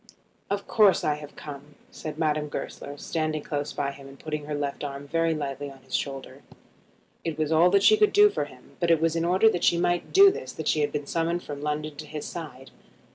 [0.49, 4.55] "Of course I have come," said Madame Goesler, standing close by him and putting her
[4.55, 6.41] left arm very lightly on his shoulder.
[7.23, 9.63] It was all that she could do for him, but it was in order that
[9.63, 12.71] she might do this that she had been summoned from London to his side.